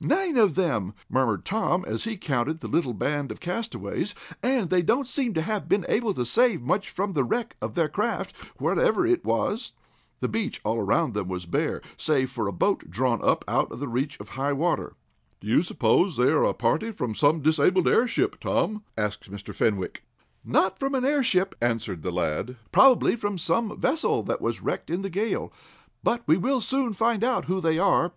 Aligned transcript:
"Nine 0.00 0.36
of 0.36 0.54
them," 0.54 0.94
murmured 1.08 1.44
Tom, 1.44 1.84
as 1.84 2.04
he 2.04 2.16
counted 2.16 2.60
the 2.60 2.68
little 2.68 2.92
band 2.94 3.32
of 3.32 3.40
castaways, 3.40 4.14
"and 4.40 4.70
they 4.70 4.82
don't 4.82 5.08
seem 5.08 5.34
to 5.34 5.42
have 5.42 5.68
been 5.68 5.84
able 5.88 6.14
to 6.14 6.24
save 6.24 6.62
much 6.62 6.88
from 6.90 7.12
the 7.12 7.24
wreck 7.24 7.56
of 7.60 7.74
their 7.74 7.88
craft, 7.88 8.36
whatever 8.60 9.04
it 9.04 9.24
was." 9.24 9.72
The 10.20 10.28
beach 10.28 10.60
all 10.64 10.80
about 10.80 11.14
them 11.14 11.26
was 11.26 11.44
bare, 11.44 11.82
save 11.96 12.30
for 12.30 12.46
a 12.46 12.52
boat 12.52 12.88
drawn 12.88 13.20
up 13.24 13.44
out 13.48 13.72
of 13.72 13.82
reach 13.82 14.16
of 14.20 14.28
high 14.28 14.52
water. 14.52 14.94
"Do 15.40 15.48
you 15.48 15.60
suppose 15.60 16.16
they 16.16 16.28
are 16.28 16.44
a 16.44 16.54
party 16.54 16.92
from 16.92 17.16
some 17.16 17.40
disabled 17.40 17.88
airship, 17.88 18.38
Tom," 18.38 18.84
asked 18.96 19.28
Mr. 19.28 19.52
Fenwick. 19.52 20.04
"Not 20.44 20.78
from 20.78 20.94
an 20.94 21.04
airship," 21.04 21.56
answered 21.60 22.02
the 22.02 22.12
lad. 22.12 22.54
"Probably 22.70 23.16
from 23.16 23.38
some 23.38 23.76
vessel 23.76 24.22
that 24.22 24.40
was 24.40 24.62
wrecked 24.62 24.88
in 24.88 25.02
the 25.02 25.10
gale. 25.10 25.52
But 26.04 26.22
we 26.28 26.36
will 26.36 26.60
soon 26.60 26.92
find 26.92 27.24
out 27.24 27.46
who 27.46 27.60
they 27.60 27.76
are." 27.76 28.12